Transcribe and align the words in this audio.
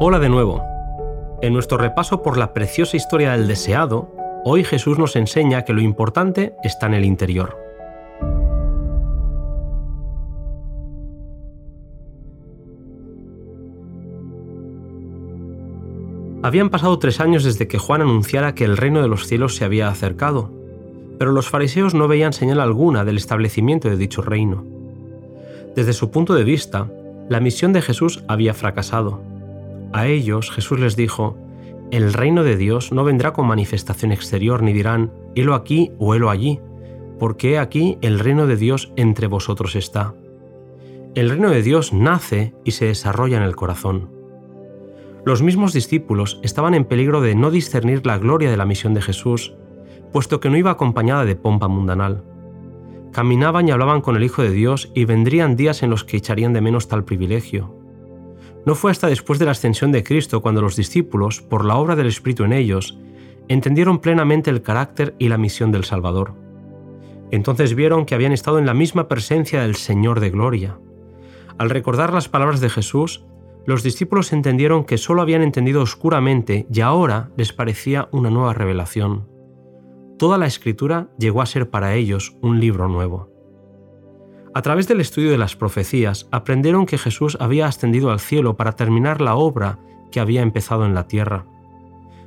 Hola 0.00 0.20
de 0.20 0.28
nuevo. 0.28 0.62
En 1.42 1.52
nuestro 1.52 1.76
repaso 1.76 2.22
por 2.22 2.38
la 2.38 2.54
preciosa 2.54 2.96
historia 2.96 3.32
del 3.32 3.48
deseado, 3.48 4.14
hoy 4.44 4.62
Jesús 4.62 4.96
nos 4.96 5.16
enseña 5.16 5.64
que 5.64 5.72
lo 5.72 5.80
importante 5.80 6.54
está 6.62 6.86
en 6.86 6.94
el 6.94 7.04
interior. 7.04 7.58
Habían 16.44 16.70
pasado 16.70 16.96
tres 17.00 17.18
años 17.18 17.42
desde 17.42 17.66
que 17.66 17.78
Juan 17.78 18.00
anunciara 18.00 18.54
que 18.54 18.64
el 18.64 18.76
reino 18.76 19.02
de 19.02 19.08
los 19.08 19.26
cielos 19.26 19.56
se 19.56 19.64
había 19.64 19.88
acercado, 19.88 20.52
pero 21.18 21.32
los 21.32 21.48
fariseos 21.48 21.94
no 21.94 22.06
veían 22.06 22.32
señal 22.32 22.60
alguna 22.60 23.04
del 23.04 23.16
establecimiento 23.16 23.90
de 23.90 23.96
dicho 23.96 24.22
reino. 24.22 24.64
Desde 25.74 25.92
su 25.92 26.12
punto 26.12 26.34
de 26.34 26.44
vista, 26.44 26.88
la 27.28 27.40
misión 27.40 27.72
de 27.72 27.82
Jesús 27.82 28.22
había 28.28 28.54
fracasado. 28.54 29.27
A 29.92 30.06
ellos 30.06 30.50
Jesús 30.50 30.78
les 30.80 30.96
dijo, 30.96 31.36
el 31.90 32.12
reino 32.12 32.44
de 32.44 32.56
Dios 32.56 32.92
no 32.92 33.04
vendrá 33.04 33.32
con 33.32 33.46
manifestación 33.46 34.12
exterior, 34.12 34.62
ni 34.62 34.74
dirán, 34.74 35.10
helo 35.34 35.54
aquí 35.54 35.92
o 35.98 36.14
helo 36.14 36.28
allí, 36.28 36.60
porque 37.18 37.58
aquí 37.58 37.96
el 38.02 38.18
reino 38.18 38.46
de 38.46 38.56
Dios 38.56 38.92
entre 38.96 39.26
vosotros 39.26 39.74
está. 39.74 40.14
El 41.14 41.30
reino 41.30 41.50
de 41.50 41.62
Dios 41.62 41.94
nace 41.94 42.54
y 42.64 42.72
se 42.72 42.84
desarrolla 42.86 43.38
en 43.38 43.42
el 43.42 43.56
corazón. 43.56 44.10
Los 45.24 45.42
mismos 45.42 45.72
discípulos 45.72 46.38
estaban 46.42 46.74
en 46.74 46.84
peligro 46.84 47.20
de 47.20 47.34
no 47.34 47.50
discernir 47.50 48.06
la 48.06 48.18
gloria 48.18 48.50
de 48.50 48.56
la 48.56 48.66
misión 48.66 48.92
de 48.94 49.02
Jesús, 49.02 49.54
puesto 50.12 50.40
que 50.40 50.50
no 50.50 50.56
iba 50.56 50.70
acompañada 50.70 51.24
de 51.24 51.36
pompa 51.36 51.68
mundanal. 51.68 52.22
Caminaban 53.12 53.66
y 53.66 53.70
hablaban 53.70 54.02
con 54.02 54.16
el 54.16 54.24
Hijo 54.24 54.42
de 54.42 54.50
Dios 54.50 54.92
y 54.94 55.06
vendrían 55.06 55.56
días 55.56 55.82
en 55.82 55.90
los 55.90 56.04
que 56.04 56.18
echarían 56.18 56.52
de 56.52 56.60
menos 56.60 56.88
tal 56.88 57.04
privilegio, 57.04 57.77
no 58.66 58.74
fue 58.74 58.90
hasta 58.90 59.06
después 59.06 59.38
de 59.38 59.44
la 59.44 59.52
ascensión 59.52 59.92
de 59.92 60.02
Cristo 60.02 60.42
cuando 60.42 60.60
los 60.60 60.76
discípulos, 60.76 61.40
por 61.40 61.64
la 61.64 61.76
obra 61.76 61.96
del 61.96 62.06
Espíritu 62.06 62.44
en 62.44 62.52
ellos, 62.52 62.98
entendieron 63.48 63.98
plenamente 63.98 64.50
el 64.50 64.62
carácter 64.62 65.14
y 65.18 65.28
la 65.28 65.38
misión 65.38 65.72
del 65.72 65.84
Salvador. 65.84 66.34
Entonces 67.30 67.74
vieron 67.74 68.04
que 68.04 68.14
habían 68.14 68.32
estado 68.32 68.58
en 68.58 68.66
la 68.66 68.74
misma 68.74 69.08
presencia 69.08 69.62
del 69.62 69.76
Señor 69.76 70.20
de 70.20 70.30
Gloria. 70.30 70.78
Al 71.58 71.70
recordar 71.70 72.12
las 72.12 72.28
palabras 72.28 72.60
de 72.60 72.70
Jesús, 72.70 73.24
los 73.66 73.82
discípulos 73.82 74.32
entendieron 74.32 74.84
que 74.84 74.96
solo 74.96 75.20
habían 75.20 75.42
entendido 75.42 75.82
oscuramente 75.82 76.66
y 76.72 76.80
ahora 76.80 77.30
les 77.36 77.52
parecía 77.52 78.08
una 78.12 78.30
nueva 78.30 78.54
revelación. 78.54 79.28
Toda 80.18 80.38
la 80.38 80.46
escritura 80.46 81.10
llegó 81.18 81.42
a 81.42 81.46
ser 81.46 81.68
para 81.70 81.94
ellos 81.94 82.36
un 82.40 82.60
libro 82.60 82.88
nuevo. 82.88 83.37
A 84.58 84.62
través 84.62 84.88
del 84.88 85.00
estudio 85.00 85.30
de 85.30 85.38
las 85.38 85.54
profecías, 85.54 86.26
aprendieron 86.32 86.84
que 86.84 86.98
Jesús 86.98 87.38
había 87.38 87.68
ascendido 87.68 88.10
al 88.10 88.18
cielo 88.18 88.56
para 88.56 88.72
terminar 88.72 89.20
la 89.20 89.36
obra 89.36 89.78
que 90.10 90.18
había 90.18 90.42
empezado 90.42 90.84
en 90.84 90.94
la 90.94 91.06
tierra. 91.06 91.46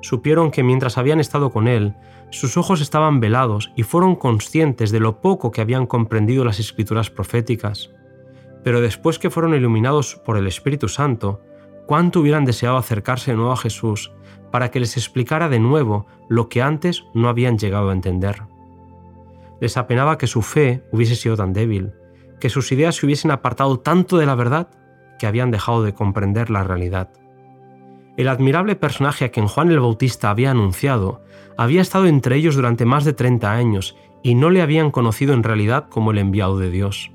Supieron 0.00 0.50
que 0.50 0.62
mientras 0.62 0.96
habían 0.96 1.20
estado 1.20 1.50
con 1.50 1.68
Él, 1.68 1.94
sus 2.30 2.56
ojos 2.56 2.80
estaban 2.80 3.20
velados 3.20 3.72
y 3.76 3.82
fueron 3.82 4.16
conscientes 4.16 4.90
de 4.90 5.00
lo 5.00 5.20
poco 5.20 5.50
que 5.50 5.60
habían 5.60 5.86
comprendido 5.86 6.46
las 6.46 6.60
escrituras 6.60 7.10
proféticas. 7.10 7.90
Pero 8.62 8.80
después 8.80 9.18
que 9.18 9.28
fueron 9.28 9.54
iluminados 9.54 10.14
por 10.14 10.38
el 10.38 10.46
Espíritu 10.46 10.88
Santo, 10.88 11.42
cuánto 11.86 12.20
hubieran 12.20 12.46
deseado 12.46 12.78
acercarse 12.78 13.32
de 13.32 13.36
nuevo 13.36 13.52
a 13.52 13.58
Jesús 13.58 14.12
para 14.50 14.70
que 14.70 14.80
les 14.80 14.96
explicara 14.96 15.50
de 15.50 15.58
nuevo 15.58 16.06
lo 16.30 16.48
que 16.48 16.62
antes 16.62 17.04
no 17.12 17.28
habían 17.28 17.58
llegado 17.58 17.90
a 17.90 17.92
entender. 17.92 18.44
Les 19.60 19.76
apenaba 19.76 20.16
que 20.16 20.26
su 20.26 20.40
fe 20.40 20.84
hubiese 20.90 21.16
sido 21.16 21.36
tan 21.36 21.52
débil, 21.52 21.92
que 22.40 22.50
sus 22.50 22.72
ideas 22.72 22.96
se 22.96 23.06
hubiesen 23.06 23.30
apartado 23.30 23.80
tanto 23.80 24.18
de 24.18 24.26
la 24.26 24.34
verdad 24.34 24.68
que 25.18 25.26
habían 25.26 25.50
dejado 25.50 25.82
de 25.82 25.94
comprender 25.94 26.50
la 26.50 26.64
realidad. 26.64 27.10
El 28.16 28.28
admirable 28.28 28.76
personaje 28.76 29.24
a 29.24 29.30
quien 29.30 29.48
Juan 29.48 29.70
el 29.70 29.80
Bautista 29.80 30.30
había 30.30 30.50
anunciado 30.50 31.22
había 31.56 31.80
estado 31.80 32.06
entre 32.06 32.36
ellos 32.36 32.56
durante 32.56 32.84
más 32.84 33.04
de 33.04 33.12
30 33.12 33.52
años 33.52 33.96
y 34.22 34.34
no 34.34 34.50
le 34.50 34.62
habían 34.62 34.90
conocido 34.90 35.34
en 35.34 35.42
realidad 35.42 35.88
como 35.88 36.10
el 36.10 36.18
enviado 36.18 36.58
de 36.58 36.70
Dios. 36.70 37.12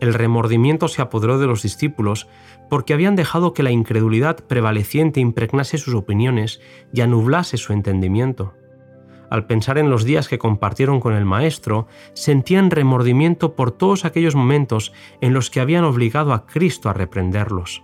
El 0.00 0.14
remordimiento 0.14 0.86
se 0.88 1.02
apoderó 1.02 1.38
de 1.38 1.46
los 1.46 1.62
discípulos 1.62 2.28
porque 2.68 2.94
habían 2.94 3.16
dejado 3.16 3.52
que 3.52 3.62
la 3.62 3.70
incredulidad 3.70 4.36
prevaleciente 4.46 5.20
impregnase 5.20 5.78
sus 5.78 5.94
opiniones 5.94 6.60
y 6.92 7.00
anublase 7.00 7.56
su 7.56 7.72
entendimiento. 7.72 8.54
Al 9.30 9.44
pensar 9.46 9.76
en 9.76 9.90
los 9.90 10.04
días 10.04 10.28
que 10.28 10.38
compartieron 10.38 11.00
con 11.00 11.14
el 11.14 11.26
Maestro, 11.26 11.86
sentían 12.14 12.70
remordimiento 12.70 13.54
por 13.54 13.72
todos 13.72 14.04
aquellos 14.04 14.34
momentos 14.34 14.92
en 15.20 15.34
los 15.34 15.50
que 15.50 15.60
habían 15.60 15.84
obligado 15.84 16.32
a 16.32 16.46
Cristo 16.46 16.88
a 16.88 16.94
reprenderlos. 16.94 17.82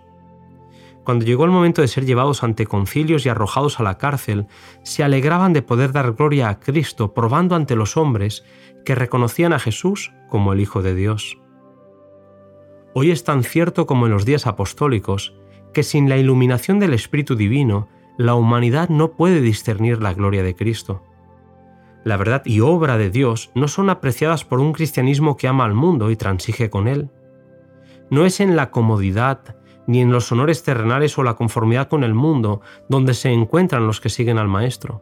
Cuando 1.03 1.23
llegó 1.23 1.45
el 1.45 1.51
momento 1.51 1.83
de 1.83 1.87
ser 1.87 2.05
llevados 2.05 2.43
ante 2.43 2.65
concilios 2.65 3.25
y 3.25 3.29
arrojados 3.29 3.79
a 3.79 3.83
la 3.83 3.99
cárcel, 3.99 4.47
se 4.81 5.03
alegraban 5.03 5.53
de 5.53 5.61
poder 5.61 5.91
dar 5.91 6.13
gloria 6.13 6.49
a 6.49 6.59
Cristo, 6.59 7.13
probando 7.13 7.55
ante 7.55 7.75
los 7.75 7.95
hombres 7.95 8.43
que 8.83 8.95
reconocían 8.95 9.53
a 9.53 9.59
Jesús 9.59 10.13
como 10.29 10.51
el 10.51 10.61
Hijo 10.61 10.81
de 10.81 10.95
Dios. 10.95 11.37
Hoy 12.95 13.11
es 13.11 13.23
tan 13.23 13.43
cierto 13.43 13.85
como 13.85 14.07
en 14.07 14.13
los 14.13 14.25
días 14.25 14.47
apostólicos 14.47 15.35
que 15.73 15.83
sin 15.83 16.09
la 16.09 16.17
iluminación 16.17 16.79
del 16.79 16.93
Espíritu 16.93 17.35
Divino, 17.35 17.87
la 18.17 18.33
humanidad 18.33 18.89
no 18.89 19.11
puede 19.11 19.41
discernir 19.41 20.01
la 20.01 20.13
gloria 20.13 20.41
de 20.41 20.55
Cristo 20.55 21.03
la 22.05 22.17
verdad 22.17 22.43
y 22.45 22.59
obra 22.61 22.97
de 22.97 23.09
Dios 23.09 23.51
no 23.55 23.67
son 23.67 23.89
apreciadas 23.89 24.45
por 24.45 24.59
un 24.59 24.73
cristianismo 24.73 25.35
que 25.35 25.47
ama 25.47 25.65
al 25.65 25.73
mundo 25.73 26.11
y 26.11 26.15
transige 26.15 26.69
con 26.69 26.87
él. 26.87 27.09
No 28.11 28.27
es 28.27 28.39
en 28.39 28.55
la 28.55 28.69
comodidad, 28.69 29.57
ni 29.87 30.01
en 30.01 30.11
los 30.11 30.31
honores 30.31 30.63
terrenales 30.63 31.17
o 31.17 31.23
la 31.23 31.33
conformidad 31.33 31.89
con 31.89 32.03
el 32.03 32.13
mundo 32.13 32.61
donde 32.87 33.15
se 33.15 33.31
encuentran 33.31 33.87
los 33.87 34.01
que 34.01 34.09
siguen 34.09 34.37
al 34.37 34.47
Maestro. 34.47 35.01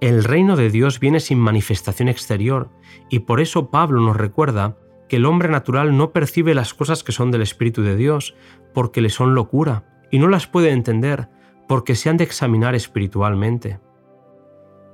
El 0.00 0.24
reino 0.24 0.56
de 0.56 0.70
Dios 0.70 0.98
viene 0.98 1.20
sin 1.20 1.38
manifestación 1.38 2.08
exterior, 2.08 2.70
y 3.08 3.20
por 3.20 3.40
eso 3.40 3.70
Pablo 3.70 4.00
nos 4.00 4.16
recuerda 4.16 4.76
que 5.08 5.16
el 5.16 5.26
hombre 5.26 5.48
natural 5.48 5.96
no 5.96 6.10
percibe 6.10 6.54
las 6.54 6.74
cosas 6.74 7.04
que 7.04 7.12
son 7.12 7.30
del 7.30 7.42
Espíritu 7.42 7.82
de 7.82 7.94
Dios, 7.94 8.34
porque 8.74 9.00
le 9.00 9.10
son 9.10 9.36
locura, 9.36 9.84
y 10.10 10.18
no 10.18 10.26
las 10.26 10.48
puede 10.48 10.70
entender, 10.70 11.28
porque 11.68 11.94
se 11.94 12.10
han 12.10 12.16
de 12.16 12.24
examinar 12.24 12.74
espiritualmente. 12.74 13.78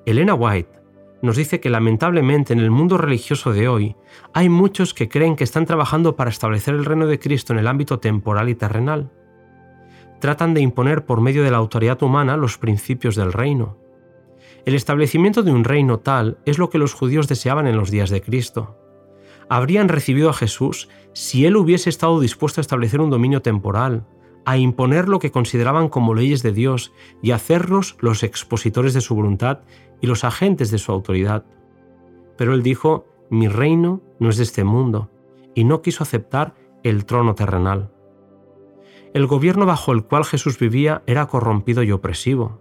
Elena 0.05 0.35
White 0.35 0.86
nos 1.23 1.37
dice 1.37 1.61
que 1.61 1.71
lamentablemente 1.71 2.53
en 2.53 2.61
el 2.61 2.71
mundo 2.71 2.99
religioso 2.99 3.53
de 3.53 3.69
hoy 3.69 3.97
hay 4.35 4.49
muchos 4.49 4.95
que 4.95 5.09
creen 5.09 5.37
que 5.37 5.45
están 5.45 5.67
trabajando 5.67 6.17
para 6.17 6.31
establecer 6.31 6.75
el 6.75 6.85
reino 6.85 7.07
de 7.07 7.19
Cristo 7.19 7.53
en 7.53 7.59
el 7.59 7.67
ámbito 7.67 7.99
temporal 7.99 8.49
y 8.49 8.55
terrenal. 8.55 9.11
Tratan 10.21 10.55
de 10.55 10.61
imponer 10.61 11.05
por 11.05 11.21
medio 11.21 11.43
de 11.43 11.51
la 11.51 11.57
autoridad 11.59 12.03
humana 12.03 12.37
los 12.37 12.59
principios 12.59 13.17
del 13.17 13.33
reino. 13.33 13.77
El 14.65 14.75
establecimiento 14.75 15.43
de 15.43 15.53
un 15.53 15.65
reino 15.65 16.01
tal 16.01 16.39
es 16.45 16.59
lo 16.59 16.71
que 16.71 16.79
los 16.79 16.93
judíos 16.93 17.29
deseaban 17.29 17.67
en 17.67 17.77
los 17.77 17.91
días 17.91 18.11
de 18.11 18.21
Cristo. 18.21 18.77
Habrían 19.49 19.89
recibido 19.89 20.29
a 20.29 20.35
Jesús 20.35 20.89
si 21.13 21.47
él 21.47 21.57
hubiese 21.57 21.89
estado 21.89 22.19
dispuesto 22.21 22.61
a 22.61 22.63
establecer 22.63 23.01
un 23.01 23.11
dominio 23.11 23.43
temporal, 23.43 24.05
a 24.47 24.57
imponer 24.57 25.09
lo 25.09 25.19
que 25.19 25.33
consideraban 25.33 25.89
como 25.89 26.15
leyes 26.15 26.43
de 26.43 26.53
Dios 26.53 26.93
y 27.21 27.33
hacerlos 27.33 27.97
los 28.01 28.23
expositores 28.23 28.95
de 28.95 29.01
su 29.01 29.15
voluntad 29.15 29.61
y 30.01 30.07
los 30.07 30.25
agentes 30.25 30.71
de 30.71 30.79
su 30.79 30.93
autoridad. 30.93 31.45
Pero 32.39 32.55
él 32.55 32.63
dijo, 32.63 33.07
mi 33.29 33.49
reino 33.49 34.01
no 34.21 34.31
es 34.31 34.37
de 34.37 34.45
este 34.45 34.63
mundo, 34.63 35.11
y 35.55 35.65
no 35.65 35.83
quiso 35.83 36.05
aceptar 36.05 36.55
el 36.85 37.07
trono 37.07 37.35
terrenal. 37.35 37.93
El 39.15 39.27
gobierno 39.27 39.67
bajo 39.67 39.93
el 39.93 40.05
cual 40.05 40.25
Jesús 40.25 40.59
vivía 40.59 41.03
era 41.07 41.27
corrompido 41.27 41.83
y 41.83 41.91
opresivo. 41.91 42.61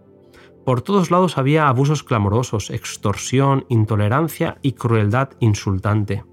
Por 0.65 0.81
todos 0.81 1.11
lados 1.11 1.37
había 1.37 1.67
abusos 1.67 2.01
clamorosos, 2.01 2.71
extorsión, 2.71 3.65
intolerancia 3.69 4.57
y 4.63 4.71
crueldad 4.71 5.29
insultante. 5.39 6.23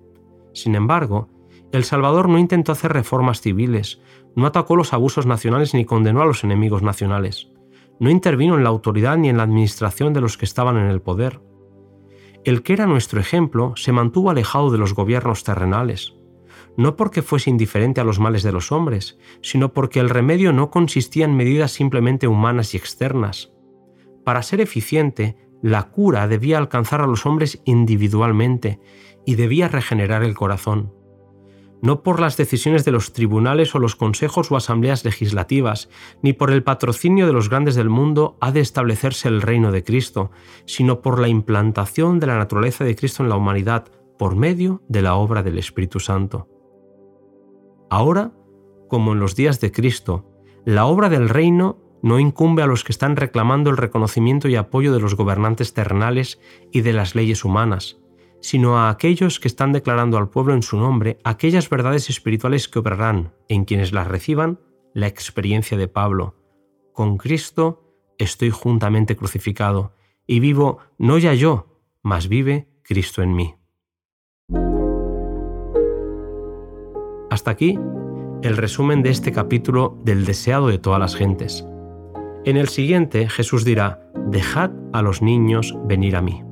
Sin 0.54 0.76
embargo, 0.76 1.28
el 1.72 1.84
Salvador 1.84 2.28
no 2.28 2.38
intentó 2.38 2.72
hacer 2.72 2.92
reformas 2.92 3.40
civiles, 3.40 4.00
no 4.36 4.46
atacó 4.46 4.76
los 4.76 4.92
abusos 4.92 5.26
nacionales 5.26 5.74
ni 5.74 5.84
condenó 5.84 6.22
a 6.22 6.26
los 6.26 6.44
enemigos 6.44 6.82
nacionales 6.82 7.52
no 8.02 8.10
intervino 8.10 8.56
en 8.56 8.64
la 8.64 8.70
autoridad 8.70 9.16
ni 9.16 9.28
en 9.28 9.36
la 9.36 9.44
administración 9.44 10.12
de 10.12 10.20
los 10.20 10.36
que 10.36 10.44
estaban 10.44 10.76
en 10.76 10.86
el 10.86 11.00
poder. 11.00 11.40
El 12.44 12.64
que 12.64 12.72
era 12.72 12.86
nuestro 12.86 13.20
ejemplo 13.20 13.74
se 13.76 13.92
mantuvo 13.92 14.28
alejado 14.30 14.72
de 14.72 14.78
los 14.78 14.92
gobiernos 14.92 15.44
terrenales, 15.44 16.14
no 16.76 16.96
porque 16.96 17.22
fuese 17.22 17.50
indiferente 17.50 18.00
a 18.00 18.04
los 18.04 18.18
males 18.18 18.42
de 18.42 18.50
los 18.50 18.72
hombres, 18.72 19.20
sino 19.40 19.72
porque 19.72 20.00
el 20.00 20.10
remedio 20.10 20.52
no 20.52 20.68
consistía 20.68 21.26
en 21.26 21.36
medidas 21.36 21.70
simplemente 21.70 22.26
humanas 22.26 22.74
y 22.74 22.76
externas. 22.76 23.52
Para 24.24 24.42
ser 24.42 24.60
eficiente, 24.60 25.36
la 25.62 25.90
cura 25.90 26.26
debía 26.26 26.58
alcanzar 26.58 27.02
a 27.02 27.06
los 27.06 27.24
hombres 27.24 27.62
individualmente 27.64 28.80
y 29.24 29.36
debía 29.36 29.68
regenerar 29.68 30.24
el 30.24 30.34
corazón 30.34 30.92
no 31.82 32.02
por 32.02 32.20
las 32.20 32.36
decisiones 32.36 32.84
de 32.84 32.92
los 32.92 33.12
tribunales 33.12 33.74
o 33.74 33.78
los 33.78 33.96
consejos 33.96 34.50
o 34.50 34.56
asambleas 34.56 35.04
legislativas, 35.04 35.90
ni 36.22 36.32
por 36.32 36.50
el 36.50 36.62
patrocinio 36.62 37.26
de 37.26 37.32
los 37.32 37.50
grandes 37.50 37.74
del 37.74 37.90
mundo 37.90 38.38
ha 38.40 38.52
de 38.52 38.60
establecerse 38.60 39.28
el 39.28 39.42
reino 39.42 39.72
de 39.72 39.84
Cristo, 39.84 40.30
sino 40.64 41.02
por 41.02 41.18
la 41.18 41.28
implantación 41.28 42.20
de 42.20 42.28
la 42.28 42.38
naturaleza 42.38 42.84
de 42.84 42.94
Cristo 42.94 43.22
en 43.22 43.28
la 43.28 43.36
humanidad 43.36 43.88
por 44.16 44.36
medio 44.36 44.80
de 44.88 45.02
la 45.02 45.16
obra 45.16 45.42
del 45.42 45.58
Espíritu 45.58 45.98
Santo. 45.98 46.48
Ahora, 47.90 48.32
como 48.88 49.12
en 49.12 49.20
los 49.20 49.34
días 49.34 49.60
de 49.60 49.72
Cristo, 49.72 50.24
la 50.64 50.86
obra 50.86 51.08
del 51.08 51.28
reino 51.28 51.78
no 52.02 52.20
incumbe 52.20 52.62
a 52.62 52.66
los 52.66 52.84
que 52.84 52.92
están 52.92 53.16
reclamando 53.16 53.70
el 53.70 53.76
reconocimiento 53.76 54.48
y 54.48 54.54
apoyo 54.54 54.92
de 54.92 55.00
los 55.00 55.16
gobernantes 55.16 55.74
terrenales 55.74 56.40
y 56.70 56.82
de 56.82 56.92
las 56.92 57.14
leyes 57.14 57.44
humanas, 57.44 58.01
sino 58.42 58.76
a 58.76 58.90
aquellos 58.90 59.40
que 59.40 59.48
están 59.48 59.72
declarando 59.72 60.18
al 60.18 60.28
pueblo 60.28 60.52
en 60.52 60.62
su 60.62 60.76
nombre 60.76 61.18
aquellas 61.24 61.70
verdades 61.70 62.10
espirituales 62.10 62.68
que 62.68 62.80
obrarán, 62.80 63.32
en 63.48 63.64
quienes 63.64 63.92
las 63.92 64.08
reciban, 64.08 64.60
la 64.92 65.06
experiencia 65.06 65.78
de 65.78 65.88
Pablo. 65.88 66.34
Con 66.92 67.16
Cristo 67.16 67.94
estoy 68.18 68.50
juntamente 68.50 69.16
crucificado, 69.16 69.94
y 70.26 70.40
vivo 70.40 70.78
no 70.98 71.18
ya 71.18 71.34
yo, 71.34 71.80
mas 72.02 72.28
vive 72.28 72.68
Cristo 72.82 73.22
en 73.22 73.34
mí. 73.34 73.54
Hasta 77.30 77.50
aquí 77.50 77.78
el 78.42 78.56
resumen 78.56 79.02
de 79.02 79.10
este 79.10 79.32
capítulo 79.32 79.98
del 80.04 80.24
deseado 80.24 80.66
de 80.66 80.78
todas 80.78 80.98
las 80.98 81.14
gentes. 81.14 81.64
En 82.44 82.56
el 82.56 82.68
siguiente 82.68 83.28
Jesús 83.28 83.64
dirá, 83.64 84.00
Dejad 84.26 84.72
a 84.92 85.00
los 85.00 85.22
niños 85.22 85.76
venir 85.86 86.16
a 86.16 86.22
mí. 86.22 86.42